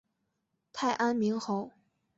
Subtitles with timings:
[0.73, 1.73] 太安明侯